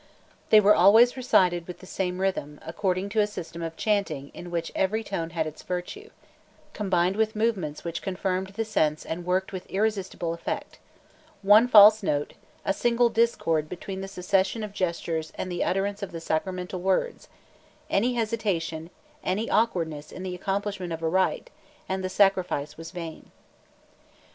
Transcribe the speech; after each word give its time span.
They 0.49 0.59
were 0.59 0.73
always 0.73 1.15
recited 1.15 1.67
with 1.67 1.77
the 1.77 1.85
same 1.85 2.19
rhythm, 2.19 2.59
according 2.65 3.09
to 3.09 3.19
a 3.19 3.27
system 3.27 3.61
of 3.61 3.77
chaunting 3.77 4.31
in 4.33 4.49
which 4.49 4.71
every 4.73 5.03
tone 5.03 5.29
had 5.29 5.45
its 5.45 5.61
virtue, 5.61 6.09
combined 6.73 7.15
with 7.15 7.35
movements 7.35 7.83
which 7.83 8.01
confirmed 8.01 8.47
the 8.47 8.65
sense 8.65 9.05
and 9.05 9.27
worked 9.27 9.53
with 9.53 9.69
irresistible 9.69 10.33
effect: 10.33 10.79
one 11.43 11.67
false 11.67 12.01
note, 12.01 12.33
a 12.65 12.73
single 12.73 13.09
discord 13.09 13.69
between 13.69 14.01
the 14.01 14.07
succession 14.07 14.63
of 14.63 14.73
gestures 14.73 15.33
and 15.35 15.51
the 15.51 15.63
utterance 15.63 16.01
of 16.01 16.11
the 16.11 16.19
sacramental 16.19 16.81
words, 16.81 17.27
any 17.87 18.15
hesitation, 18.15 18.89
any 19.23 19.51
awkwardness 19.51 20.11
in 20.11 20.23
the 20.23 20.33
accomplishment 20.33 20.91
of 20.91 21.03
a 21.03 21.07
rite, 21.07 21.51
and 21.87 22.03
the 22.03 22.09
sacrifice 22.09 22.75
was 22.75 22.89
vain. 22.89 23.29